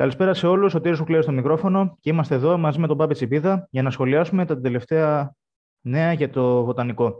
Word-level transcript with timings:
Καλησπέρα 0.00 0.34
σε 0.34 0.46
όλους. 0.46 0.74
Ο 0.74 0.80
Τύρος 0.80 0.98
Κουκλέος 0.98 1.24
στο 1.24 1.32
μικρόφωνο 1.32 1.96
και 2.00 2.10
είμαστε 2.10 2.34
εδώ 2.34 2.58
μαζί 2.58 2.78
με 2.78 2.86
τον 2.86 2.96
Πάπη 2.96 3.14
Τσιπίδα 3.14 3.66
για 3.70 3.82
να 3.82 3.90
σχολιάσουμε 3.90 4.44
τα 4.46 4.60
τελευταία 4.60 5.34
νέα 5.80 6.12
για 6.12 6.30
το 6.30 6.64
βοτανικό. 6.64 7.16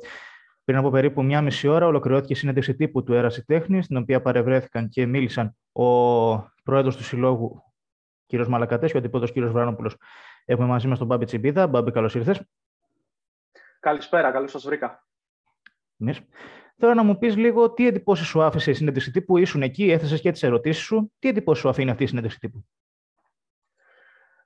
Πριν 0.65 0.79
από 0.79 0.91
περίπου 0.91 1.25
μία 1.25 1.43
μισή 1.43 1.69
ώρα 1.69 1.87
ολοκληρώθηκε 1.87 2.33
η 2.33 2.37
συνέντευξη 2.37 2.75
τύπου 2.75 3.03
του 3.03 3.13
Έραση 3.13 3.45
Τέχνη, 3.45 3.83
στην 3.83 3.97
οποία 3.97 4.23
παρευρέθηκαν 4.23 4.89
και 4.89 5.07
μίλησαν 5.07 5.57
ο 5.73 5.85
πρόεδρος 6.63 6.97
του 6.97 7.05
Συλλόγου, 7.05 7.63
κ. 8.27 8.47
Μαλακατές, 8.47 8.91
και 8.91 8.97
ο 8.97 9.01
αντιπρόεδρος 9.01 9.33
κ. 9.33 9.53
Βράνοπουλος. 9.53 9.97
Έχουμε 10.45 10.67
μαζί 10.67 10.89
μας 10.89 10.99
τον 10.99 11.07
Μπάμπη 11.07 11.25
Τσιμπίδα. 11.25 11.67
Μπάμπη, 11.67 11.91
καλώς 11.91 12.15
ήρθες. 12.15 12.43
Καλησπέρα, 13.81 14.31
καλώς 14.31 14.51
σας 14.51 14.65
βρήκα. 14.65 15.07
Εμείς. 15.99 16.21
Θέλω 16.83 16.95
να 16.95 17.03
μου 17.03 17.19
πεις 17.19 17.37
λίγο 17.37 17.73
τι 17.73 17.87
εντυπώσεις 17.87 18.27
σου 18.27 18.43
άφησε 18.43 18.71
η 18.71 18.75
συνέντευξη 18.75 19.11
τύπου. 19.11 19.37
Ήσουν 19.37 19.63
εκεί, 19.63 19.91
έθεσες 19.91 20.21
και 20.21 20.31
τις 20.31 20.43
ερωτήσεις 20.43 20.83
σου. 20.83 21.13
Τι 21.19 21.29
εντυπώσεις 21.29 21.63
σου 21.63 21.69
αφήνει 21.69 21.91
αυτή 21.91 22.03
η 22.03 22.07
συνέντευξη 22.07 22.39
τύπου; 22.39 22.65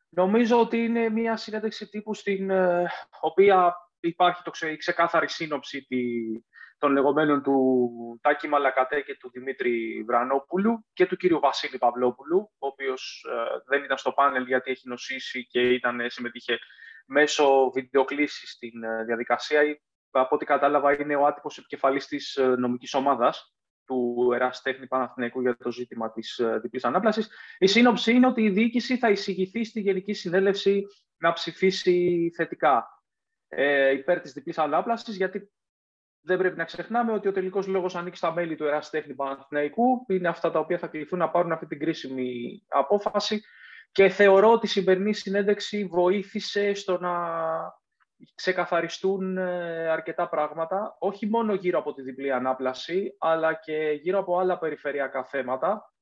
Νομίζω 0.08 0.60
ότι 0.60 0.76
είναι 0.76 1.08
μια 1.08 1.36
συνέντευξη 1.36 1.88
τύπου 1.88 2.14
στην 2.14 2.50
ε, 2.50 2.86
οποία 3.20 3.74
υπάρχει 4.00 4.42
το 4.42 4.50
ξε, 4.50 4.70
η 4.70 4.76
ξεκάθαρη 4.76 5.28
σύνοψη 5.28 5.84
τη, 5.84 6.02
των 6.78 6.92
λεγόμενων 6.92 7.42
του 7.42 7.88
Τάκη 8.22 8.48
Μαλακατέ 8.48 9.00
και 9.00 9.16
του 9.20 9.30
Δημήτρη 9.30 10.04
Βρανόπουλου 10.06 10.86
και 10.92 11.06
του 11.06 11.16
κύριου 11.16 11.40
Βασίλη 11.40 11.78
Παυλόπουλου, 11.78 12.50
ο 12.58 12.66
οποίος 12.66 13.26
ε, 13.30 13.62
δεν 13.66 13.84
ήταν 13.84 13.98
στο 13.98 14.12
πάνελ 14.12 14.46
γιατί 14.46 14.70
έχει 14.70 14.88
νοσήσει 14.88 15.46
και 15.46 15.60
ήταν, 15.60 16.00
συμμετείχε 16.06 16.58
μέσω 17.06 17.70
βιντεοκλήσης 17.74 18.50
στην 18.50 18.82
ε, 18.82 19.04
διαδικασία 19.04 19.62
από 20.20 20.34
ό,τι 20.34 20.44
κατάλαβα, 20.44 21.00
είναι 21.00 21.16
ο 21.16 21.26
άτυπος 21.26 21.58
επικεφαλής 21.58 22.06
της 22.06 22.36
ε, 22.36 22.46
νομικής 22.46 22.94
ομάδας 22.94 23.54
του 23.86 24.30
Εραστέχνη 24.34 24.86
Παναθηναϊκού 24.86 25.40
για 25.40 25.56
το 25.56 25.72
ζήτημα 25.72 26.12
της 26.12 26.38
ε, 26.38 26.58
διπλής 26.62 26.84
ανάπλασης. 26.84 27.30
Η 27.58 27.66
σύνοψη 27.66 28.12
είναι 28.12 28.26
ότι 28.26 28.42
η 28.42 28.50
διοίκηση 28.50 28.98
θα 28.98 29.10
εισηγηθεί 29.10 29.64
στη 29.64 29.80
Γενική 29.80 30.12
Συνέλευση 30.12 30.82
να 31.18 31.32
ψηφίσει 31.32 32.30
θετικά 32.36 33.02
ε, 33.48 33.92
υπέρ 33.92 34.20
της 34.20 34.32
διπλής 34.32 34.58
ανάπλασης, 34.58 35.16
γιατί 35.16 35.52
δεν 36.20 36.38
πρέπει 36.38 36.56
να 36.56 36.64
ξεχνάμε 36.64 37.12
ότι 37.12 37.28
ο 37.28 37.32
τελικός 37.32 37.66
λόγος 37.66 37.96
ανήκει 37.96 38.16
στα 38.16 38.32
μέλη 38.32 38.56
του 38.56 38.64
Εραστέχνη 38.64 39.14
Παναθηναϊκού. 39.14 40.04
Είναι 40.08 40.28
αυτά 40.28 40.50
τα 40.50 40.58
οποία 40.58 40.78
θα 40.78 40.86
κληθούν 40.86 41.18
να 41.18 41.30
πάρουν 41.30 41.52
αυτή 41.52 41.66
την 41.66 41.78
κρίσιμη 41.78 42.62
απόφαση. 42.68 43.42
Και 43.92 44.08
θεωρώ 44.08 44.52
ότι 44.52 44.66
η 44.66 44.68
σημερινή 44.68 45.14
συνέντευξη 45.14 45.84
βοήθησε 45.84 46.74
στο 46.74 46.98
να 46.98 47.12
ξεκαθαριστούν 48.34 49.36
ε, 49.38 49.88
αρκετά 49.88 50.28
πράγματα, 50.28 50.96
όχι 50.98 51.26
μόνο 51.26 51.54
γύρω 51.54 51.78
από 51.78 51.92
τη 51.92 52.02
διπλή 52.02 52.32
ανάπλαση, 52.32 53.16
αλλά 53.18 53.54
και 53.54 53.98
γύρω 54.02 54.18
από 54.18 54.38
άλλα 54.38 54.58
περιφερειακά 54.58 55.24
θέματα 55.24 55.92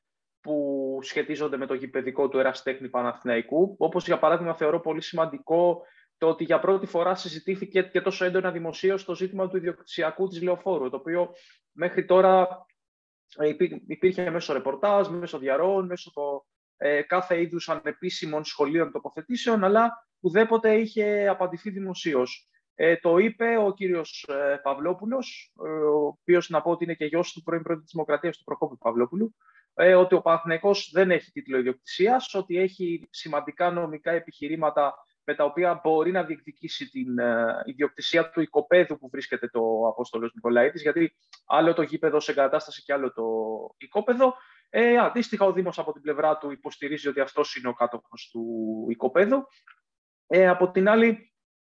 που 0.40 0.98
σχετίζονται 1.02 1.56
με 1.56 1.66
το 1.66 1.74
γηπαιδικό 1.74 2.28
του 2.28 2.38
Εραστέχνη 2.38 2.88
Παναθηναϊκού. 2.88 3.74
Όπως 3.78 4.06
για 4.06 4.18
παράδειγμα 4.18 4.54
θεωρώ 4.54 4.80
πολύ 4.80 5.02
σημαντικό 5.02 5.82
το 6.18 6.28
ότι 6.28 6.44
για 6.44 6.58
πρώτη 6.58 6.86
φορά 6.86 7.14
συζητήθηκε 7.14 7.82
και 7.82 8.00
τόσο 8.00 8.24
έντονα 8.24 8.50
δημοσίως 8.50 9.04
το 9.04 9.14
ζήτημα 9.14 9.48
του 9.48 9.56
ιδιοκτησιακού 9.56 10.28
της 10.28 10.42
Λεωφόρου, 10.42 10.90
το 10.90 10.96
οποίο 10.96 11.34
μέχρι 11.72 12.04
τώρα 12.04 12.66
ε, 13.36 13.54
υπήρχε 13.86 14.30
μέσω 14.30 14.52
ρεπορτάζ, 14.52 15.08
μέσω 15.08 15.38
διαρροών, 15.38 15.86
μέσω 15.86 16.10
το, 16.14 16.46
ε, 16.76 17.02
κάθε 17.02 17.40
είδους 17.40 17.68
ανεπίσημων 17.68 18.44
σχολείων 18.44 18.92
τοποθετήσεων, 18.92 19.64
αλλά 19.64 20.06
ουδέποτε 20.22 20.74
είχε 20.74 21.28
απαντηθεί 21.28 21.70
δημοσίως. 21.70 22.46
Ε, 22.74 22.96
το 22.96 23.18
είπε 23.18 23.56
ο 23.56 23.72
κύριος 23.72 24.26
ε, 24.28 24.60
Παυλόπουλος, 24.62 25.52
ε, 25.64 25.68
ο 25.68 26.06
οποίος 26.06 26.48
να 26.48 26.62
πω 26.62 26.70
ότι 26.70 26.84
είναι 26.84 26.94
και 26.94 27.04
γιος 27.04 27.32
του 27.32 27.42
πρώην 27.42 27.62
πρόεδρου 27.62 27.84
της 27.84 27.92
Δημοκρατίας, 27.92 28.38
του 28.38 28.44
Προκόπου 28.44 28.78
Παυλόπουλου, 28.78 29.34
ε, 29.74 29.94
ότι 29.94 30.14
ο 30.14 30.20
Παναθηναϊκός 30.20 30.90
δεν 30.92 31.10
έχει 31.10 31.30
τίτλο 31.30 31.58
ιδιοκτησίας, 31.58 32.34
ότι 32.34 32.58
έχει 32.58 33.08
σημαντικά 33.10 33.70
νομικά 33.70 34.10
επιχειρήματα 34.10 34.94
με 35.24 35.34
τα 35.34 35.44
οποία 35.44 35.80
μπορεί 35.82 36.10
να 36.10 36.22
διεκδικήσει 36.22 36.90
την 36.90 37.18
ε, 37.18 37.62
ιδιοκτησία 37.64 38.30
του 38.30 38.40
οικοπαίδου 38.40 38.98
που 38.98 39.08
βρίσκεται 39.08 39.48
το 39.48 39.60
Απόστολος 39.88 40.32
Νικολαίδης, 40.34 40.82
γιατί 40.82 41.16
άλλο 41.46 41.74
το 41.74 41.82
γήπεδο 41.82 42.20
σε 42.20 42.30
εγκατάσταση 42.30 42.82
και 42.82 42.92
άλλο 42.92 43.12
το 43.12 43.24
οικόπεδο. 43.78 44.34
Ε, 44.70 44.96
αντίστοιχα, 44.96 45.44
ο 45.44 45.52
Δήμος 45.52 45.78
από 45.78 45.92
την 45.92 46.02
πλευρά 46.02 46.38
του 46.38 46.50
υποστηρίζει 46.50 47.08
ότι 47.08 47.20
αυτός 47.20 47.56
είναι 47.56 47.68
ο 47.68 47.74
κάτοχος 47.74 48.28
του 48.32 48.44
οικοπαίδου. 48.90 49.46
Ε, 50.34 50.48
από 50.48 50.70
την 50.70 50.88
άλλη, 50.88 51.32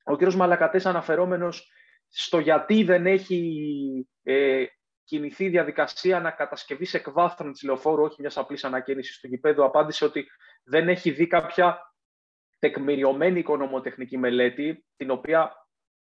ο 0.03 0.16
κ. 0.16 0.34
Μαλακατές 0.34 0.86
αναφερόμενος 0.86 1.72
στο 2.08 2.40
γιατί 2.40 2.84
δεν 2.84 3.06
έχει 3.06 4.08
ε, 4.24 4.66
κινηθεί 5.03 5.46
η 5.46 5.50
διαδικασία 5.50 6.19
να 6.19 6.31
κατασκευή 6.31 6.86
σε 6.86 6.97
εκβάθρον 6.97 7.52
της 7.52 7.64
λεωφόρου, 7.64 8.03
όχι 8.03 8.22
μιας 8.22 8.38
απλής 8.38 8.64
ανακαίνιση 8.64 9.22
του 9.22 9.28
γηπέδου, 9.28 9.64
απάντησε 9.64 10.06
ότι 10.06 10.28
δεν 10.64 10.90
έχει 10.90 11.12
δει 11.12 11.28
κάποια 11.28 11.96
τεκμηριωμένη 12.59 13.40
οικονομοτεχνική 13.40 14.18
μελέτη, 14.18 14.85
την 14.96 15.09
οποία 15.09 15.68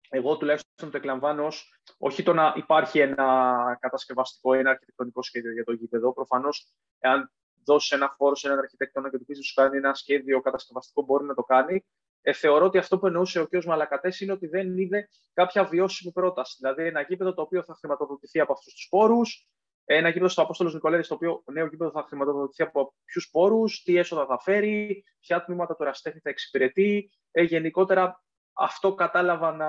εγώ 0.10 0.38
τουλάχιστον 0.38 0.92
το 0.92 0.98
εκλαμβάνω 0.98 1.46
ως 1.46 1.80
όχι 1.98 2.24
το 2.24 2.34
να 2.34 2.54
υπάρχει 2.58 3.00
ένα 3.00 3.78
κατασκευαστικό, 3.80 4.54
ένα 4.54 4.70
αρχιτεκτονικό 4.70 5.22
σχέδιο 5.22 5.52
για 5.52 5.64
το 5.64 5.72
γήπεδο. 5.72 6.14
Προφανώς, 6.14 6.74
εάν 7.00 7.32
δώσει 7.66 7.96
ένα 7.96 8.16
χώρο 8.18 8.36
σε 8.36 8.48
έναν 8.48 8.60
αρχιτέκτονα 8.60 9.10
και 9.10 9.18
του 9.18 9.26
πεις 9.26 9.46
σου 9.46 9.54
κάνει 9.54 9.78
ένα 9.78 9.94
σχέδιο 9.94 10.42
κατασκευαστικό, 10.42 11.04
μπορεί 11.04 11.26
να 11.26 11.34
το 11.34 11.44
κάνει. 11.44 11.86
Ε, 12.28 12.34
θεωρώ 12.34 12.66
ότι 12.66 12.78
αυτό 12.78 13.00
που 13.00 13.08
εννοούσε 13.08 13.40
ο 13.40 13.48
κ. 13.48 13.64
Μαλακατές 13.64 14.20
είναι 14.20 14.32
ότι 14.32 14.48
δεν 14.48 14.78
είδε 14.78 15.10
κάποια 15.34 15.64
βιώσιμη 15.64 16.12
πρόταση. 16.12 16.56
Δηλαδή, 16.60 16.84
ένα 16.84 17.02
γήπεδο 17.02 17.34
το 17.34 17.42
οποίο 17.42 17.64
θα 17.64 17.74
χρηματοδοτηθεί 17.74 18.40
από 18.40 18.54
αυτούς 18.54 18.74
τους 18.74 18.88
πόρους, 18.90 19.48
ένα 19.86 20.10
γήπεδο 20.10 20.28
στο 20.28 20.42
Απόστολος 20.42 20.74
Νικολέδη, 20.74 21.08
το 21.08 21.14
οποίο 21.14 21.44
νέο 21.52 21.68
γήπεδο 21.68 21.92
θα 21.92 22.04
χρηματοδοτηθεί 22.08 22.64
από 22.64 22.94
ποιους 23.06 23.30
πόρους, 23.32 23.84
τι 23.84 23.98
έσοδα 23.98 24.26
θα 24.26 24.40
φέρει, 24.40 25.04
ποια 25.20 25.44
τμήματα 25.46 25.76
του 25.76 25.84
εραστέχνη 25.84 26.20
θα 26.20 26.30
εξυπηρετεί. 26.30 27.10
Ε, 27.32 27.42
γενικότερα, 27.42 28.24
αυτό 28.54 28.94
κατάλαβα 28.94 29.52
να 29.52 29.68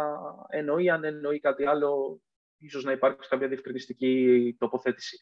εννοεί, 0.48 0.90
αν 0.90 1.04
εννοεί 1.04 1.40
κάτι 1.40 1.66
άλλο, 1.66 2.20
ίσως 2.58 2.84
να 2.84 2.92
υπάρξει 2.92 3.28
κάποια 3.28 3.48
διευκρινιστική 3.48 4.56
τοποθέτηση. 4.58 5.20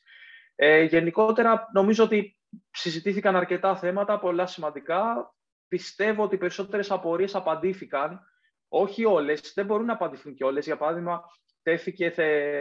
Ε, 0.55 0.83
γενικότερα, 0.83 1.69
νομίζω 1.73 2.05
ότι 2.05 2.39
συζητήθηκαν 2.71 3.37
αρκετά 3.37 3.77
θέματα, 3.77 4.19
πολλά 4.19 4.47
σημαντικά. 4.47 5.33
Πιστεύω 5.75 6.23
ότι 6.23 6.35
οι 6.35 6.39
περισσότερες 6.39 6.91
απορίες 6.91 7.35
απαντήθηκαν. 7.35 8.21
Όχι 8.69 9.05
όλες, 9.05 9.53
δεν 9.55 9.67
μπορούν 9.67 9.87
να 9.87 9.93
απαντηθούν 9.93 10.35
και 10.35 10.45
όλες. 10.45 10.65
Για 10.65 10.77
παράδειγμα, 10.77 11.23
τέθηκε 11.63 12.15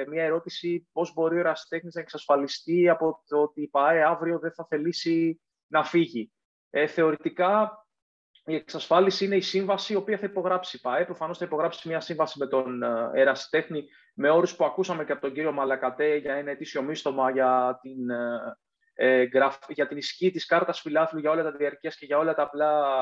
μια 0.09 0.23
ερώτηση 0.23 0.87
πώς 0.91 1.13
μπορεί 1.13 1.35
ο 1.35 1.39
ερασιτέχνης 1.39 1.93
να 1.93 2.01
εξασφαλιστεί 2.01 2.89
από 2.89 3.23
το 3.27 3.41
ότι 3.41 3.61
η 3.61 3.67
ΠΑΕ 3.67 4.03
αύριο 4.03 4.39
δεν 4.39 4.53
θα 4.53 4.65
θελήσει 4.69 5.41
να 5.67 5.83
φύγει. 5.83 6.31
Ε, 6.69 6.87
θεωρητικά, 6.87 7.85
η 8.45 8.55
εξασφάλιση 8.55 9.25
είναι 9.25 9.35
η 9.35 9.41
σύμβαση 9.41 9.93
η 9.93 9.95
οποία 9.95 10.17
θα 10.17 10.25
υπογράψει 10.25 10.77
η 10.77 10.79
ΠΑΕ. 10.79 11.05
Προφανώς 11.05 11.37
θα 11.37 11.45
υπογράψει 11.45 11.87
μια 11.87 11.99
σύμβαση 11.99 12.39
με 12.39 12.47
τον 12.47 12.83
ε, 12.83 13.11
ερασιτέχνη 13.13 13.83
με 14.13 14.29
όρους 14.29 14.55
που 14.55 14.65
ακούσαμε 14.65 15.05
και 15.05 15.11
από 15.11 15.21
τον 15.21 15.33
κύριο 15.33 15.51
Μαλακατέ 15.51 16.15
για 16.15 16.33
ένα 16.33 16.51
ετήσιο 16.51 16.81
μίστομα 16.81 17.31
για 17.31 17.79
την 17.81 18.09
ε, 18.93 19.21
ε, 19.21 19.27
για 19.67 19.87
την 19.87 19.97
ισχύ 19.97 20.31
της 20.31 20.45
κάρτας 20.45 20.81
φιλάθλου 20.81 21.19
για 21.19 21.31
όλα 21.31 21.43
τα 21.43 21.51
διαρκείας 21.51 21.97
και 21.97 22.05
για 22.05 22.17
όλα 22.17 22.33
τα 22.33 22.43
απλά 22.43 22.93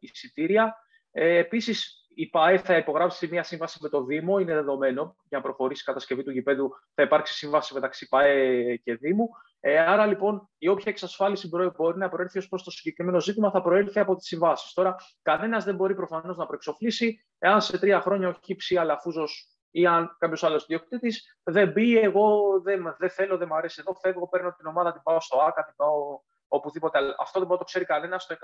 εισιτήρια. 0.00 0.76
Ε, 1.12 1.36
επίσης, 1.36 2.00
η 2.14 2.26
ΠΑΕ 2.26 2.58
θα 2.58 2.76
υπογράψει 2.76 3.28
μια 3.30 3.42
σύμβαση 3.42 3.78
με 3.82 3.88
το 3.88 4.04
Δήμο, 4.04 4.38
είναι 4.38 4.54
δεδομένο, 4.54 5.16
για 5.28 5.38
να 5.38 5.44
προχωρήσει 5.44 5.82
η 5.82 5.84
κατασκευή 5.84 6.22
του 6.22 6.30
γηπέδου 6.30 6.70
θα 6.94 7.02
υπάρξει 7.02 7.34
σύμβαση 7.34 7.74
μεταξύ 7.74 8.08
ΠΑΕ 8.08 8.76
και 8.76 8.94
Δήμου. 8.94 9.28
Ε, 9.60 9.78
άρα 9.78 10.06
λοιπόν 10.06 10.48
η 10.58 10.68
όποια 10.68 10.92
εξασφάλιση 10.92 11.48
μπορεί 11.48 11.70
να 11.96 12.08
προέρθει 12.08 12.38
ως 12.38 12.48
προς 12.48 12.62
το 12.62 12.70
συγκεκριμένο 12.70 13.20
ζήτημα 13.20 13.50
θα 13.50 13.62
προέλθει 13.62 13.98
από 13.98 14.14
τις 14.14 14.26
συμβάσεις. 14.26 14.72
Τώρα, 14.72 14.96
κανένας 15.22 15.64
δεν 15.64 15.74
μπορεί 15.74 15.94
προφανώς 15.94 16.36
να 16.36 16.46
προεξοφλήσει 16.46 17.26
εάν 17.38 17.60
σε 17.60 17.78
τρία 17.78 18.00
χρόνια 18.00 18.28
ο 18.28 18.34
Χίψη 18.44 18.76
Αλαφούζος 18.76 19.49
ή 19.70 19.86
αν 19.86 20.16
κάποιος 20.18 20.44
άλλος 20.44 20.66
διοκτήτη 20.66 21.12
δεν 21.42 21.68
μπει, 21.72 21.98
εγώ 21.98 22.60
δεν, 22.60 22.96
δεν 22.98 23.10
θέλω, 23.10 23.36
δεν 23.36 23.48
μου 23.50 23.56
αρέσει 23.56 23.78
εδώ, 23.80 23.94
φεύγω, 23.94 24.28
παίρνω 24.28 24.52
την 24.52 24.66
ομάδα, 24.66 24.92
την 24.92 25.02
πάω 25.02 25.20
στο 25.20 25.38
ΑΚΑ, 25.38 25.64
την 25.64 25.74
πάω 25.76 26.20
οπουδήποτε. 26.52 26.98
Αυτό 26.98 27.38
δεν 27.38 27.48
μπορεί 27.48 27.50
να 27.50 27.56
το 27.58 27.64
ξέρει 27.64 27.84
κανένας, 27.84 28.22
στο 28.22 28.36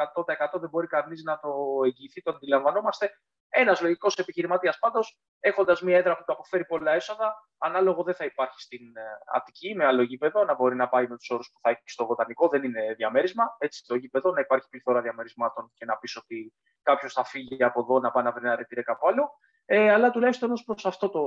100% 0.56 0.60
δεν 0.60 0.68
μπορεί 0.68 0.86
κανείς 0.86 1.22
να 1.22 1.38
το 1.38 1.80
εγγυηθεί, 1.84 2.22
το 2.22 2.30
αντιλαμβανόμαστε. 2.30 3.10
Ένας 3.48 3.80
λογικός 3.80 4.14
επιχειρηματίας 4.14 4.78
πάντως, 4.78 5.18
έχοντας 5.40 5.82
μια 5.82 5.96
έδρα 5.96 6.16
που 6.16 6.24
του 6.26 6.32
αποφέρει 6.32 6.64
πολλά 6.64 6.92
έσοδα, 6.92 7.34
ανάλογο 7.58 8.02
δεν 8.02 8.14
θα 8.14 8.24
υπάρχει 8.24 8.60
στην 8.60 8.96
ε, 8.96 9.02
Αττική 9.34 9.74
με 9.74 9.84
άλλο 9.84 10.02
γήπεδο, 10.02 10.44
να 10.44 10.54
μπορεί 10.54 10.76
να 10.76 10.88
πάει 10.88 11.06
με 11.06 11.16
τους 11.16 11.30
όρους 11.30 11.50
που 11.52 11.58
θα 11.62 11.70
έχει 11.70 11.82
στο 11.84 12.06
βοτανικό, 12.06 12.48
δεν 12.48 12.62
είναι 12.64 12.94
διαμέρισμα. 12.96 13.56
Έτσι, 13.58 13.84
το 13.86 13.94
γήπεδο 13.94 14.30
να 14.32 14.40
υπάρχει 14.40 14.68
πληθώρα 14.68 15.00
διαμερισμάτων 15.00 15.72
και 15.74 15.84
να 15.84 15.96
πεις 15.96 16.16
ότι 16.16 16.54
κάποιος 16.82 17.12
θα 17.12 17.24
φύγει 17.24 17.64
από 17.64 17.80
εδώ 17.80 18.00
να 18.00 18.10
πάει 18.10 18.24
να 18.24 18.32
βρει 18.32 18.46
ένα 18.46 18.56
ρετήρε 18.56 18.82
κάπου 18.82 19.08
άλλο. 19.08 19.38
Ε, 19.68 19.90
αλλά 19.90 20.10
τουλάχιστον 20.10 20.50
ως 20.50 20.64
προς 20.64 20.86
αυτό 20.86 21.08
το 21.08 21.20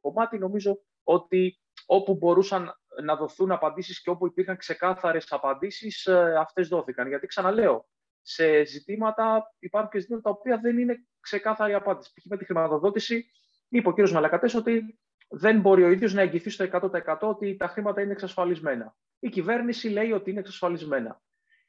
κομμάτι 0.00 0.38
νομίζω 0.38 0.78
ότι 1.02 1.60
όπου 1.86 2.14
μπορούσαν 2.14 2.74
να 3.02 3.16
δοθούν 3.16 3.52
απαντήσεις 3.52 4.02
και 4.02 4.10
όπου 4.10 4.26
υπήρχαν 4.26 4.56
ξεκάθαρες 4.56 5.32
απαντήσεις, 5.32 6.06
ε, 6.06 6.34
αυτές 6.38 6.68
δόθηκαν. 6.68 7.08
Γιατί 7.08 7.26
ξαναλέω, 7.26 7.86
σε 8.22 8.64
ζητήματα 8.64 9.54
υπάρχουν 9.58 9.90
και 9.90 9.98
ζητήματα 9.98 10.30
τα 10.30 10.36
οποία 10.38 10.58
δεν 10.58 10.78
είναι 10.78 11.06
ξεκάθαρη 11.20 11.74
απάντηση. 11.74 12.12
Π.χ. 12.14 12.24
με 12.24 12.36
τη 12.36 12.44
χρηματοδότηση, 12.44 13.24
είπε 13.68 13.88
ο 13.88 13.92
κ. 13.92 14.08
Μαλακατές 14.08 14.54
ότι 14.54 14.98
δεν 15.28 15.60
μπορεί 15.60 15.82
ο 15.82 15.90
ίδιος 15.90 16.14
να 16.14 16.20
εγγυηθεί 16.20 16.50
στο 16.50 16.66
100% 16.72 17.18
ότι 17.20 17.56
τα 17.56 17.68
χρήματα 17.68 18.00
είναι 18.02 18.12
εξασφαλισμένα. 18.12 18.96
Η 19.18 19.28
κυβέρνηση 19.28 19.88
λέει 19.88 20.12
ότι 20.12 20.30
είναι 20.30 20.40
εξασφαλισμένα. 20.40 21.20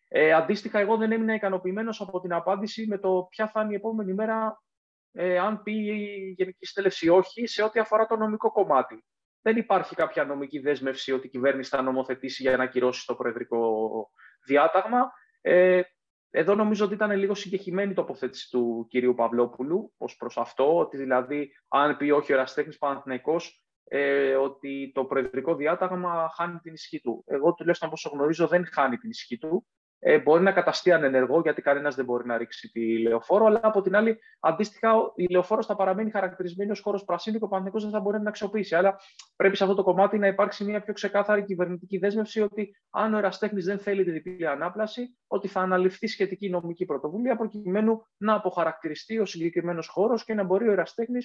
Ε, 0.08 0.34
αντίστοιχα, 0.34 0.80
εγώ 0.80 0.98
δεν 0.98 1.12
έμεινα 1.12 1.34
ικανοποιημένος 1.34 2.02
από 2.02 2.20
την 2.20 2.34
απάντηση 2.34 2.88
με 2.88 2.98
το 2.98 3.28
ποια 3.30 3.48
θα 3.48 3.62
είναι 3.62 3.72
η 3.72 3.76
επόμενη 3.76 4.14
μέρα, 4.14 4.62
ε, 5.12 5.40
αν 5.40 5.64
πει 5.64 5.74
η 5.74 6.34
Γενική 6.38 6.66
Στέλευση 6.66 7.06
ή 7.06 7.10
όχι, 7.10 7.48
σε 7.48 7.64
ό,τι 7.64 7.80
αφορά 7.80 8.06
το 8.06 8.16
νομικό 8.16 8.52
κομμάτι. 8.52 9.04
Δεν 9.42 9.58
υπάρχει 9.58 9.96
κάποια 9.96 10.26
νομική 10.26 10.60
δέσμευση 10.60 11.12
ότι 11.12 11.28
η 11.28 11.30
κυβέρνηση 11.30 11.70
θα 11.70 11.82
νομοθετήσει 11.82 12.42
για 12.42 12.58
να 12.58 12.64
ακυρώσει 12.64 13.06
το 13.06 13.16
προεδρικό 13.16 14.12
διάταγμα. 14.46 15.12
Ε, 15.42 15.82
εδώ 16.30 16.56
νομίζω 16.56 16.86
ότι 16.86 16.94
ήταν 16.94 17.12
λίγο 17.12 17.34
συγκεχημένη 17.34 17.92
η 17.92 17.94
τοποθέτηση 17.94 18.50
του 18.50 18.88
κυρίου 18.90 19.14
Παυλόπουλου 19.14 19.94
ως 19.98 20.16
προς 20.16 20.38
αυτό, 20.38 20.78
ότι 20.78 20.98
δηλαδή 20.98 21.52
αν 21.68 21.98
πει 21.98 22.12
όχι 22.12 22.32
ο 22.32 22.36
Εραστέχνης 22.36 22.78
Παναθηναϊκός, 22.78 23.64
ε, 23.84 24.36
ότι 24.36 24.92
το 24.94 25.06
προεδρικό 25.06 25.56
διάταγμα 25.56 26.32
χάνει 26.36 26.60
την 26.60 26.74
ισχύ 26.74 27.02
του. 27.02 27.24
Εγώ 27.28 27.54
τουλάχιστον 27.54 27.90
όσο 27.92 28.10
γνωρίζω 28.10 28.48
δεν 28.48 28.66
χάνει 28.72 28.98
την 28.98 29.10
ισχύ 29.10 29.38
του 29.38 29.68
ε, 30.00 30.20
μπορεί 30.20 30.44
να 30.44 30.52
καταστεί 30.52 30.92
ανενεργό, 30.92 31.42
γιατί 31.42 31.62
κανένας 31.62 31.96
δεν 31.96 32.06
μπορεί 32.06 32.26
να 32.26 32.38
ρίξει 32.38 32.72
τη 32.72 33.02
λεωφόρο. 33.02 33.46
Αλλά 33.46 33.60
από 33.64 33.82
την 33.82 33.96
άλλη, 33.96 34.20
αντίστοιχα, 34.40 34.94
η 35.16 35.26
λεωφόρος 35.30 35.66
θα 35.66 35.76
παραμένει 35.76 36.12
χαρακτηρισμένη 36.12 36.72
ως 36.72 36.80
χώρος 36.80 37.04
πρασίνου 37.04 37.38
και 37.38 37.44
ο 37.44 37.48
Παναγενικό 37.48 37.80
δεν 37.82 37.90
θα 37.90 38.00
μπορεί 38.00 38.14
να 38.14 38.20
την 38.20 38.28
αξιοποιήσει. 38.28 38.76
Αλλά 38.76 39.00
πρέπει 39.36 39.56
σε 39.56 39.64
αυτό 39.64 39.76
το 39.76 39.84
κομμάτι 39.84 40.18
να 40.18 40.28
υπάρξει 40.28 40.64
μια 40.64 40.82
πιο 40.82 40.94
ξεκάθαρη 40.94 41.44
κυβερνητική 41.44 41.98
δέσμευση 41.98 42.42
ότι 42.42 42.76
αν 42.90 43.14
ο 43.14 43.18
εραστέχνη 43.18 43.62
δεν 43.62 43.80
θέλει 43.80 44.04
τη 44.04 44.12
διπλή 44.12 44.48
ανάπλαση, 44.48 45.18
ότι 45.28 45.48
θα 45.48 45.62
αναλυφθεί 45.62 46.08
σχετική 46.08 46.50
νομική 46.50 46.86
πρωτοβουλία 46.86 47.36
προκειμένου 47.36 48.08
να 48.18 48.34
αποχαρακτηριστεί 48.34 49.20
ο 49.20 49.26
συγκεκριμένος 49.26 49.88
χώρος 49.88 50.24
και 50.24 50.34
να 50.34 50.44
μπορεί 50.44 50.68
ο 50.68 50.72
εραστέχνη 50.72 51.20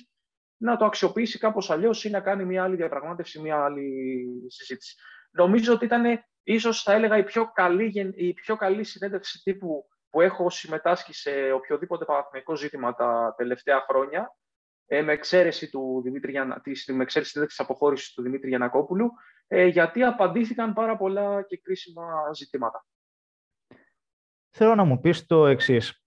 να 0.56 0.76
το 0.76 0.84
αξιοποιήσει 0.84 1.38
κάπως 1.38 1.70
αλλιώς 1.70 2.04
ή 2.04 2.10
να 2.10 2.20
κάνει 2.20 2.44
μια 2.44 2.62
άλλη 2.62 2.76
διαπραγμάτευση, 2.76 3.40
μια 3.40 3.64
άλλη 3.64 3.92
συζήτηση. 4.48 4.94
Νομίζω 5.30 5.72
ότι 5.72 5.84
ήταν 5.84 6.24
ίσως 6.44 6.82
θα 6.82 6.92
έλεγα 6.92 7.18
η 7.18 7.24
πιο 7.24 7.50
καλή, 7.52 8.12
η 8.14 8.32
πιο 8.32 8.56
καλή 8.56 8.84
συνέντευξη 8.84 9.42
τύπου 9.42 9.88
που 10.10 10.20
έχω 10.20 10.50
συμμετάσχει 10.50 11.14
σε 11.14 11.52
οποιοδήποτε 11.52 12.04
παραθυμικό 12.04 12.56
ζήτημα 12.56 12.94
τα 12.94 13.34
τελευταία 13.36 13.84
χρόνια, 13.88 14.36
ε, 14.86 15.02
με 15.02 15.12
εξαίρεση, 15.12 15.70
του 15.70 16.00
Δημήτρη, 16.04 16.34
της, 16.62 16.86
με 16.86 17.02
εξαίρεση 17.02 17.46
της 17.46 17.60
αποχώρησης 17.60 18.12
του 18.12 18.22
Δημήτρη 18.22 18.48
Γιανακόπουλου, 18.48 19.10
ε, 19.46 19.66
γιατί 19.66 20.02
απαντήθηκαν 20.02 20.72
πάρα 20.72 20.96
πολλά 20.96 21.42
και 21.42 21.60
κρίσιμα 21.62 22.32
ζητήματα. 22.34 22.86
Θέλω 24.50 24.74
να 24.74 24.84
μου 24.84 25.00
πεις 25.00 25.26
το 25.26 25.46
εξής. 25.46 26.02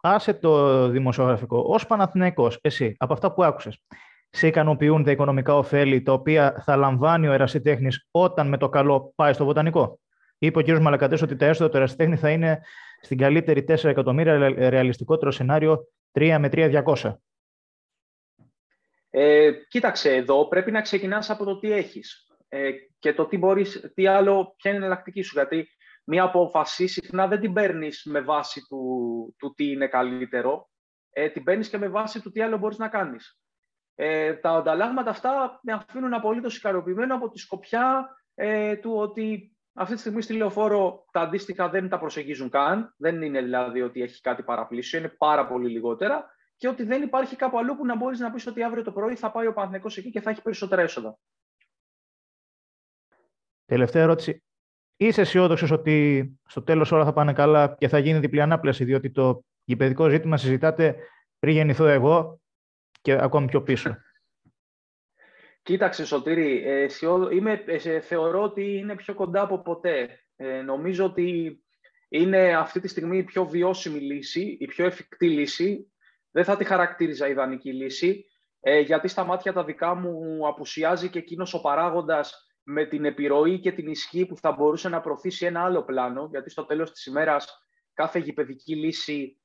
Άσε 0.00 0.34
το 0.34 0.88
δημοσιογραφικό. 0.88 1.64
Ως 1.66 1.86
Παναθηναϊκός, 1.86 2.58
εσύ, 2.60 2.94
από 2.98 3.12
αυτά 3.12 3.32
που 3.32 3.44
άκουσες, 3.44 3.84
σε 4.30 4.46
ικανοποιούν 4.46 5.04
τα 5.04 5.10
οικονομικά 5.10 5.56
ωφέλη 5.56 6.02
τα 6.02 6.12
οποία 6.12 6.62
θα 6.64 6.76
λαμβάνει 6.76 7.28
ο 7.28 7.32
ερασιτέχνης 7.32 8.08
όταν 8.10 8.48
με 8.48 8.56
το 8.56 8.68
καλό 8.68 9.12
πάει 9.14 9.32
στο 9.32 9.44
βοτανικό. 9.44 10.00
Είπε 10.38 10.58
ο 10.58 10.62
κ. 10.62 10.80
Μαλακατές 10.80 11.22
ότι 11.22 11.36
τα 11.36 11.46
έσοδα 11.46 11.70
του 11.70 11.76
ερασιτέχνη 11.76 12.16
θα 12.16 12.30
είναι 12.30 12.60
στην 13.00 13.18
καλύτερη 13.18 13.64
4 13.68 13.84
εκατομμύρια, 13.84 14.38
ρεαλιστικότερο 14.68 15.30
σενάριο 15.30 15.88
3 16.12 16.36
με 16.40 16.48
3.200. 16.52 17.14
Ε, 19.10 19.50
κοίταξε 19.68 20.14
εδώ, 20.14 20.48
πρέπει 20.48 20.70
να 20.70 20.80
ξεκινάς 20.80 21.30
από 21.30 21.44
το 21.44 21.58
τι 21.58 21.72
έχεις 21.72 22.26
ε, 22.48 22.70
και 22.98 23.14
το 23.14 23.26
τι 23.26 23.38
μπορείς, 23.38 23.90
τι 23.94 24.06
άλλο, 24.06 24.54
ποια 24.56 24.70
είναι 24.70 24.80
η 24.80 24.82
εναλλακτική 24.82 25.22
σου. 25.22 25.32
Γιατί 25.34 25.68
μία 26.04 26.22
απόφαση 26.22 26.86
συχνά 26.86 27.26
δεν 27.26 27.40
την 27.40 27.52
παίρνεις 27.52 28.02
με 28.04 28.20
βάση 28.20 28.60
του, 28.68 29.34
του 29.38 29.54
τι 29.56 29.70
είναι 29.70 29.88
καλύτερο, 29.88 30.70
ε, 31.10 31.28
την 31.28 31.44
παίρνεις 31.44 31.68
και 31.68 31.78
με 31.78 31.88
βάση 31.88 32.22
του 32.22 32.30
τι 32.30 32.40
άλλο 32.40 32.58
μπορείς 32.58 32.78
να 32.78 32.88
κάνεις. 32.88 33.38
Ε, 34.00 34.34
τα 34.34 34.50
ανταλλάγματα 34.50 35.10
αυτά 35.10 35.60
με 35.62 35.72
αφήνουν 35.72 36.14
απολύτως 36.14 36.56
ικανοποιημένο 36.56 37.14
από 37.14 37.30
τη 37.30 37.38
σκοπιά 37.38 38.08
ε, 38.34 38.76
του 38.76 38.92
ότι 38.96 39.56
αυτή 39.72 39.94
τη 39.94 40.00
στιγμή 40.00 40.22
στη 40.22 40.32
λεωφόρο 40.32 41.04
τα 41.10 41.20
αντίστοιχα 41.20 41.68
δεν 41.68 41.88
τα 41.88 41.98
προσεγγίζουν 41.98 42.50
καν. 42.50 42.94
Δεν 42.96 43.22
είναι 43.22 43.42
δηλαδή 43.42 43.82
ότι 43.82 44.02
έχει 44.02 44.20
κάτι 44.20 44.42
παραπλήσιο, 44.42 44.98
είναι 44.98 45.08
πάρα 45.08 45.46
πολύ 45.46 45.68
λιγότερα. 45.68 46.30
Και 46.56 46.68
ότι 46.68 46.82
δεν 46.82 47.02
υπάρχει 47.02 47.36
κάπου 47.36 47.58
αλλού 47.58 47.76
που 47.76 47.86
να 47.86 47.96
μπορείς 47.96 48.18
να 48.18 48.30
πεις 48.30 48.46
ότι 48.46 48.62
αύριο 48.62 48.82
το 48.82 48.92
πρωί 48.92 49.14
θα 49.14 49.30
πάει 49.30 49.46
ο 49.46 49.52
Παναθηναϊκός 49.52 49.96
εκεί 49.96 50.10
και 50.10 50.20
θα 50.20 50.30
έχει 50.30 50.42
περισσότερα 50.42 50.82
έσοδα. 50.82 51.18
Τελευταία 53.64 54.02
ερώτηση. 54.02 54.42
Είσαι 54.96 55.20
αισιόδοξος 55.20 55.70
ότι 55.70 56.38
στο 56.46 56.62
τέλος 56.62 56.92
όλα 56.92 57.04
θα 57.04 57.12
πάνε 57.12 57.32
καλά 57.32 57.74
και 57.78 57.88
θα 57.88 57.98
γίνει 57.98 58.18
διπλή 58.18 58.40
ανάπλαση, 58.40 58.84
διότι 58.84 59.10
το 59.10 59.44
γηπαιδικό 59.64 60.08
ζήτημα 60.08 60.36
συζητάτε 60.36 60.96
πριν 61.38 61.54
γεννηθώ 61.54 61.86
εγώ; 61.86 62.40
Και 63.08 63.18
ακόμη 63.20 63.46
πιο 63.46 63.62
πίσω. 63.62 63.96
Κοίταξε, 65.62 66.06
Σωτήρη, 66.06 66.62
ε, 66.66 66.86
είμαι, 67.32 67.64
ε, 67.66 68.00
θεωρώ 68.00 68.42
ότι 68.42 68.76
είναι 68.76 68.94
πιο 68.94 69.14
κοντά 69.14 69.42
από 69.42 69.62
ποτέ. 69.62 70.20
Ε, 70.36 70.62
νομίζω 70.62 71.04
ότι 71.04 71.58
είναι 72.08 72.56
αυτή 72.56 72.80
τη 72.80 72.88
στιγμή 72.88 73.18
η 73.18 73.22
πιο 73.22 73.46
βιώσιμη 73.46 73.98
λύση, 73.98 74.56
η 74.60 74.66
πιο 74.66 74.84
εφικτή 74.84 75.28
λύση. 75.28 75.92
Δεν 76.30 76.44
θα 76.44 76.56
τη 76.56 76.64
χαρακτήριζα 76.64 77.28
ιδανική 77.28 77.72
λύση, 77.72 78.24
γιατί 78.84 79.08
στα 79.08 79.24
μάτια 79.24 79.52
τα 79.52 79.64
δικά 79.64 79.94
μου 79.94 80.48
απουσιάζει 80.48 81.08
και 81.08 81.18
εκείνος 81.18 81.54
ο 81.54 81.60
παράγοντας 81.60 82.52
με 82.62 82.84
την 82.84 83.04
επιρροή 83.04 83.60
και 83.60 83.72
την 83.72 83.88
ισχύ 83.88 84.26
που 84.26 84.36
θα 84.36 84.52
μπορούσε 84.52 84.88
να 84.88 85.00
προωθήσει 85.00 85.46
ένα 85.46 85.64
άλλο 85.64 85.84
πλάνο, 85.84 86.28
γιατί 86.30 86.50
στο 86.50 86.64
τέλος 86.64 86.92
της 86.92 87.06
ημέρας 87.06 87.68
κάθε 87.94 88.18
γηπαιδική 88.18 88.76
λύση 88.76 89.40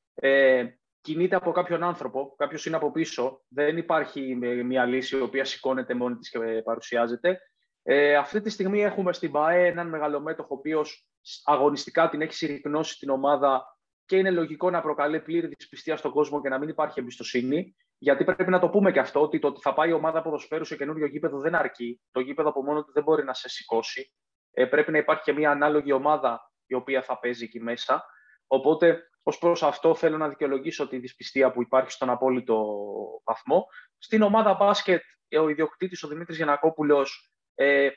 κινείται 1.03 1.35
από 1.35 1.51
κάποιον 1.51 1.83
άνθρωπο, 1.83 2.35
κάποιος 2.37 2.65
είναι 2.65 2.75
από 2.75 2.91
πίσω. 2.91 3.41
Δεν 3.47 3.77
υπάρχει 3.77 4.35
μια 4.65 4.85
λύση 4.85 5.17
η 5.17 5.21
οποία 5.21 5.45
σηκώνεται 5.45 5.93
μόνη 5.93 6.15
της 6.15 6.29
και 6.29 6.39
παρουσιάζεται. 6.63 7.39
Ε, 7.83 8.15
αυτή 8.15 8.41
τη 8.41 8.49
στιγμή 8.49 8.83
έχουμε 8.83 9.13
στην 9.13 9.31
ΠΑΕ 9.31 9.67
έναν 9.67 9.89
μεγαλομέτωχο, 9.89 10.47
ο 10.51 10.57
οποίος 10.57 11.07
αγωνιστικά 11.43 12.09
την 12.09 12.21
έχει 12.21 12.33
συρρυκνώσει 12.33 12.97
την 12.97 13.09
ομάδα 13.09 13.77
και 14.05 14.15
είναι 14.17 14.31
λογικό 14.31 14.69
να 14.69 14.81
προκαλεί 14.81 15.21
πλήρη 15.21 15.47
δυσπιστία 15.47 15.97
στον 15.97 16.11
κόσμο 16.11 16.41
και 16.41 16.49
να 16.49 16.59
μην 16.59 16.69
υπάρχει 16.69 16.99
εμπιστοσύνη. 16.99 17.75
Γιατί 17.97 18.23
πρέπει 18.23 18.49
να 18.49 18.59
το 18.59 18.69
πούμε 18.69 18.91
και 18.91 18.99
αυτό, 18.99 19.21
ότι 19.21 19.39
το 19.39 19.47
ότι 19.47 19.61
θα 19.61 19.73
πάει 19.73 19.89
η 19.89 19.93
ομάδα 19.93 20.21
ποδοσφαίρου 20.21 20.65
σε 20.65 20.75
καινούριο 20.75 21.05
γήπεδο 21.05 21.39
δεν 21.39 21.55
αρκεί. 21.55 22.01
Το 22.11 22.19
γήπεδο 22.19 22.49
από 22.49 22.63
μόνο 22.63 22.83
του 22.83 22.91
δεν 22.91 23.03
μπορεί 23.03 23.23
να 23.23 23.33
σε 23.33 23.49
σηκώσει. 23.49 24.13
Ε, 24.51 24.65
πρέπει 24.65 24.91
να 24.91 24.97
υπάρχει 24.97 25.23
και 25.23 25.33
μια 25.33 25.51
ανάλογη 25.51 25.91
ομάδα 25.91 26.51
η 26.65 26.73
οποία 26.73 27.01
θα 27.01 27.19
παίζει 27.19 27.43
εκεί 27.43 27.59
μέσα. 27.59 28.05
Οπότε 28.47 29.03
Ω 29.23 29.37
προς 29.37 29.63
αυτό, 29.63 29.95
θέλω 29.95 30.17
να 30.17 30.29
δικαιολογήσω 30.29 30.87
τη 30.87 30.97
δυσπιστία 30.97 31.51
που 31.51 31.61
υπάρχει 31.61 31.91
στον 31.91 32.09
απόλυτο 32.09 32.65
βαθμό. 33.23 33.67
Στην 33.97 34.21
ομάδα 34.21 34.53
μπάσκετ, 34.53 35.01
ο 35.39 35.49
ιδιοκτήτης, 35.49 36.03
ο 36.03 36.07
Δημήτρης 36.07 36.37
Γιανακόπουλος, 36.37 37.31
ε, 37.55 37.89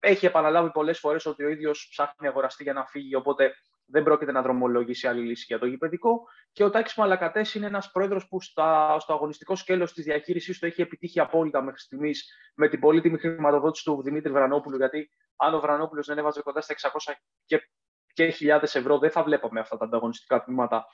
έχει 0.00 0.26
επαναλάβει 0.26 0.70
πολλές 0.70 0.98
φορές 0.98 1.26
ότι 1.26 1.44
ο 1.44 1.48
ίδιος 1.48 1.88
ψάχνει 1.90 2.28
αγοραστή 2.28 2.62
για 2.62 2.72
να 2.72 2.86
φύγει, 2.86 3.14
οπότε 3.14 3.54
δεν 3.86 4.02
πρόκειται 4.02 4.32
να 4.32 4.42
δρομολογήσει 4.42 5.06
άλλη 5.06 5.26
λύση 5.26 5.44
για 5.48 5.58
το 5.58 5.66
γηπαιδικό. 5.66 6.28
Και 6.52 6.64
ο 6.64 6.70
Τάκης 6.70 6.94
Μαλακατές 6.94 7.54
είναι 7.54 7.66
ένας 7.66 7.90
πρόεδρος 7.90 8.28
που 8.28 8.40
στα, 8.40 8.98
στο 8.98 9.12
αγωνιστικό 9.12 9.56
σκέλος 9.56 9.92
της 9.92 10.04
διαχείρισής 10.04 10.58
του 10.58 10.66
έχει 10.66 10.82
επιτύχει 10.82 11.20
απόλυτα 11.20 11.62
μέχρι 11.62 11.80
στιγμής 11.80 12.32
με 12.54 12.68
την 12.68 12.80
πολύτιμη 12.80 13.18
χρηματοδότηση 13.18 13.84
του 13.84 14.02
Δημήτρη 14.02 14.32
Βρανόπουλου. 14.32 14.76
Γιατί 14.76 15.10
αν 15.36 15.54
ο 15.54 15.60
Βρανόπουλο 15.60 16.02
δεν 16.06 16.18
έβαζε 16.18 16.42
κοντά 16.42 16.60
στα 16.60 16.74
600 16.74 17.12
και 17.44 17.70
και 18.16 18.30
χιλιάδες 18.30 18.74
ευρώ 18.74 18.98
δεν 18.98 19.10
θα 19.10 19.22
βλέπαμε 19.22 19.60
αυτά 19.60 19.76
τα 19.76 19.84
ανταγωνιστικά 19.84 20.44
τμήματα 20.44 20.86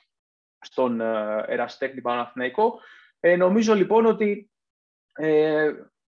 στον 0.59 1.01
ε, 1.01 1.43
εραστέχνη 1.47 2.01
Παναθηναϊκό. 2.01 2.79
Ε, 3.19 3.35
νομίζω 3.35 3.73
λοιπόν 3.73 4.05
ότι, 4.05 4.51
ε, 5.13 5.71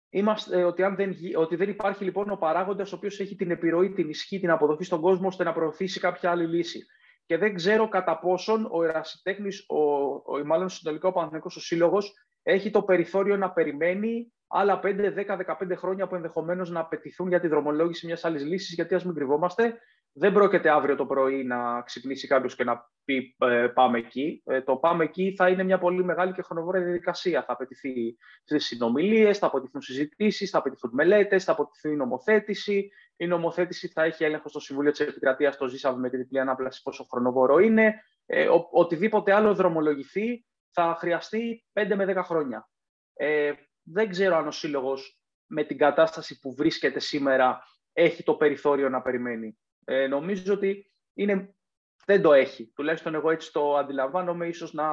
είμαστε, 0.09 0.63
ότι, 0.63 0.83
αν 0.83 0.95
δεν, 0.95 1.15
ότι 1.35 1.55
δεν 1.55 1.69
υπάρχει 1.69 2.03
λοιπόν 2.03 2.29
ο 2.29 2.35
παράγοντας 2.35 2.93
ο 2.93 2.95
οποίος 2.95 3.19
έχει 3.19 3.35
την 3.35 3.51
επιρροή, 3.51 3.91
την 3.91 4.09
ισχύ, 4.09 4.39
την 4.39 4.49
αποδοχή 4.49 4.83
στον 4.83 5.01
κόσμο 5.01 5.27
ώστε 5.27 5.43
να 5.43 5.53
προωθήσει 5.53 5.99
κάποια 5.99 6.31
άλλη 6.31 6.45
λύση. 6.45 6.85
Και 7.25 7.37
δεν 7.37 7.55
ξέρω 7.55 7.87
κατά 7.87 8.19
πόσον 8.19 8.67
ο 8.71 8.83
ερασιτέχνης, 8.83 9.65
ο, 9.67 9.79
ο, 10.13 10.45
μάλλον 10.45 10.69
συνολικά 10.69 11.07
ο 11.07 11.11
Παναθηναϊκός 11.11 11.55
ο 11.55 11.59
Σύλλογος, 11.59 12.13
έχει 12.43 12.71
το 12.71 12.83
περιθώριο 12.83 13.37
να 13.37 13.51
περιμένει 13.51 14.33
άλλα 14.47 14.79
5, 14.83 14.85
10, 14.85 15.37
15 15.69 15.75
χρόνια 15.75 16.07
που 16.07 16.15
ενδεχομένως 16.15 16.69
να 16.69 16.79
απαιτηθούν 16.79 17.27
για 17.27 17.39
τη 17.39 17.47
δρομολόγηση 17.47 18.05
μιας 18.05 18.25
άλλης 18.25 18.45
λύσης. 18.45 18.73
Γιατί 18.73 18.95
ας 18.95 19.05
μην 19.05 19.13
κρυβόμαστε, 19.13 19.79
δεν 20.17 20.33
πρόκειται 20.33 20.69
αύριο 20.69 20.95
το 20.95 21.05
πρωί 21.05 21.43
να 21.43 21.81
ξυπνήσει 21.81 22.27
κάποιος 22.27 22.55
και 22.55 22.63
να 22.63 22.91
πει 23.05 23.35
ε, 23.37 23.67
πάμε 23.67 23.97
εκεί. 23.97 24.41
Ε, 24.45 24.61
το 24.61 24.75
πάμε 24.75 25.03
εκεί 25.03 25.33
θα 25.37 25.49
είναι 25.49 25.63
μια 25.63 25.77
πολύ 25.77 26.03
μεγάλη 26.03 26.33
και 26.33 26.41
χρονοβόρα 26.41 26.79
διαδικασία. 26.79 27.43
Θα 27.43 27.53
απαιτηθεί 27.53 28.17
συνομιλίες, 28.45 29.37
θα 29.37 29.47
απαιτηθούν 29.47 29.81
συζητήσεις, 29.81 30.49
θα 30.49 30.57
απαιτηθούν 30.57 30.91
μελέτες, 30.93 31.43
θα 31.43 31.51
απαιτηθεί 31.51 31.89
η 31.89 31.95
νομοθέτηση. 31.95 32.89
Η 33.15 33.27
νομοθέτηση 33.27 33.87
θα 33.87 34.03
έχει 34.03 34.23
έλεγχο 34.23 34.49
στο 34.49 34.59
Συμβούλιο 34.59 34.91
της 34.91 34.99
Επικρατείας, 34.99 35.57
το 35.57 35.67
ζήσαμε 35.67 35.97
με 35.97 36.09
τη 36.09 36.17
διπλή 36.17 36.39
ανάπλαση, 36.39 36.81
πόσο 36.81 37.03
χρονοβόρο 37.03 37.59
είναι. 37.59 37.93
Ε, 38.25 38.47
ο, 38.47 38.67
οτιδήποτε 38.71 39.33
άλλο 39.33 39.53
δρομολογηθεί 39.53 40.45
θα 40.71 40.95
χρειαστεί 40.99 41.65
5 41.73 41.93
με 41.95 42.13
10 42.17 42.21
χρόνια. 42.23 42.69
Ε, 43.13 43.51
δεν 43.83 44.09
ξέρω 44.09 44.35
αν 44.35 44.47
ο 44.47 44.51
Σύλλογος 44.51 45.19
με 45.45 45.63
την 45.63 45.77
κατάσταση 45.77 46.39
που 46.39 46.53
βρίσκεται 46.53 46.99
σήμερα 46.99 47.59
έχει 47.93 48.23
το 48.23 48.33
περιθώριο 48.33 48.89
να 48.89 49.01
περιμένει. 49.01 49.57
Ε, 49.85 50.07
νομίζω 50.07 50.53
ότι 50.53 50.91
είναι, 51.13 51.55
δεν 52.05 52.21
το 52.21 52.33
έχει. 52.33 52.71
Τουλάχιστον 52.75 53.15
εγώ 53.15 53.29
έτσι 53.29 53.51
το 53.51 53.75
αντιλαμβάνομαι, 53.75 54.47
ίσως 54.47 54.73
να 54.73 54.87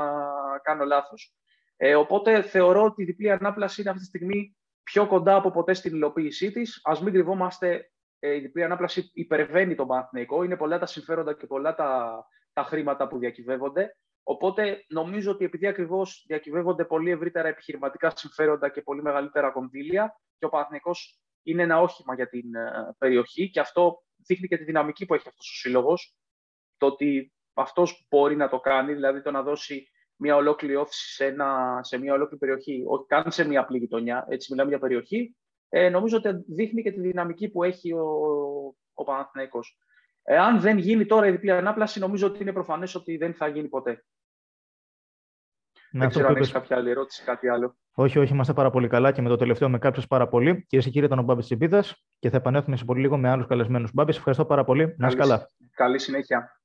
κάνω 0.63 0.85
λάθος. 0.85 1.35
Ε, 1.77 1.95
οπότε 1.95 2.43
θεωρώ 2.43 2.83
ότι 2.85 3.03
η 3.03 3.05
διπλή 3.05 3.31
ανάπλαση 3.31 3.81
είναι 3.81 3.91
αυτή 3.91 4.03
τη 4.03 4.09
στιγμή 4.09 4.57
πιο 4.83 5.07
κοντά 5.07 5.35
από 5.35 5.51
ποτέ 5.51 5.75
στην 5.75 5.95
υλοποίησή 5.95 6.53
της. 6.53 6.81
Ας 6.85 7.03
μην 7.03 7.13
κρυβόμαστε, 7.13 7.91
η 8.19 8.39
διπλή 8.39 8.65
ανάπλαση 8.65 9.11
υπερβαίνει 9.15 9.75
τον 9.75 9.87
Παναθηναϊκό. 9.87 10.43
Είναι 10.43 10.57
πολλά 10.57 10.79
τα 10.79 10.87
συμφέροντα 10.87 11.35
και 11.35 11.47
πολλά 11.47 11.75
τα, 11.75 12.23
τα 12.53 12.63
χρήματα 12.63 13.09
που 13.09 13.19
διακυβεύονται. 13.19 13.97
Οπότε 14.23 14.85
νομίζω 14.89 15.31
ότι 15.31 15.45
επειδή 15.45 15.67
ακριβώς 15.67 16.25
διακυβεύονται 16.27 16.85
πολύ 16.85 17.11
ευρύτερα 17.11 17.49
επιχειρηματικά 17.49 18.13
συμφέροντα 18.17 18.69
και 18.69 18.83
πολύ 18.83 19.03
μεγαλύτερα 19.03 19.51
κονδύλια, 19.51 20.21
και 20.39 20.45
ο 20.45 20.49
Παναθηναϊκός 20.49 21.21
είναι 21.43 21.63
ένα 21.63 21.81
όχημα 21.81 22.15
για 22.15 22.29
την 22.29 22.55
ε, 22.55 22.95
περιοχή 22.99 23.51
και 23.51 23.61
αυτό 23.61 24.03
δείχνει 24.27 24.49
και 24.49 24.57
τη 24.57 24.65
δυναμική 24.65 25.07
που 25.07 25.15
έχει 25.15 25.29
αυτός 25.29 25.51
ο 25.51 25.55
σύλλογος. 25.55 26.17
Το 26.77 26.87
ότι 26.87 27.33
αυτός 27.55 28.07
μπορεί 28.11 28.37
να 28.37 28.49
το 28.49 28.61
κάνει, 28.61 28.95
δηλαδή 28.95 29.23
το 29.23 29.31
να 29.31 29.43
δώσει 29.43 29.87
μια 30.17 30.37
ολόκληρη 30.37 30.77
όθηση 30.77 31.15
σε, 31.15 31.25
ένα, 31.27 31.81
σε 31.83 31.99
μια 31.99 32.13
ολόκληρη 32.13 32.39
περιοχή, 32.39 32.83
όχι 32.87 33.07
καν 33.07 33.31
σε 33.31 33.45
μια 33.45 33.61
απλή 33.61 33.79
γειτονιά, 33.79 34.27
έτσι 34.29 34.53
μιλάμε 34.53 34.71
για 34.71 34.79
περιοχή, 34.79 35.37
ε, 35.69 35.89
νομίζω 35.89 36.17
ότι 36.17 36.45
δείχνει 36.49 36.83
και 36.83 36.93
τη 36.93 37.01
δυναμική 37.01 37.49
που 37.49 37.63
έχει 37.63 37.93
ο, 37.93 38.07
ο 38.93 39.05
Παναθηναϊκός. 39.05 39.77
Εάν 40.23 40.61
δεν 40.61 40.79
γίνει 40.79 41.07
τώρα 41.07 41.27
η 41.27 41.31
διπλή 41.31 41.51
ανάπλαση, 41.51 41.99
νομίζω 41.99 42.27
ότι 42.27 42.43
είναι 42.43 42.53
προφανές 42.53 42.95
ότι 42.95 43.17
δεν 43.17 43.35
θα 43.35 43.49
γίνει 43.49 43.69
ποτέ. 43.69 44.05
Ναι, 45.93 46.01
δεν 46.01 46.09
ξέρω 46.09 46.29
αν 46.29 46.37
έχεις 46.37 46.53
κάποια 46.53 46.77
άλλη 46.77 46.91
ερώτηση, 46.91 47.25
κάτι 47.25 47.49
άλλο. 47.49 47.77
Όχι, 47.95 48.19
όχι, 48.19 48.33
είμαστε 48.33 48.53
πάρα 48.53 48.71
πολύ 48.71 48.89
καλά 48.89 49.13
και 49.13 49.23
με 49.23 49.29
το 49.29 49.37
τελευταίο 49.37 49.69
με 49.69 49.79
κάψε 49.79 50.07
πάρα 50.09 50.29
πολύ. 50.29 50.65
Κυρίες 50.67 50.85
και 50.85 50.91
κύριοι, 50.91 51.07
ήταν 51.07 51.19
ο 51.19 51.23
Μπάμπης 51.23 51.45
Τσιμπίδας 51.45 52.05
και 52.19 52.31
θα 52.31 52.37
επανέλθουμε 52.37 52.77
σε 52.77 52.85
πολύ 52.85 53.01
λίγο 53.01 53.17
με 53.17 53.29
άλλους 53.29 53.47
καλεσμένους. 53.47 53.91
Μπάμπη, 53.95 54.11
ευχαριστώ 54.11 54.45
πάρα 54.45 54.65
πολύ. 54.65 54.95
Να 54.99 55.07
είσαι 55.07 55.17
καλά. 55.17 55.47
Καλή 55.75 55.99
συνέχεια. 55.99 56.62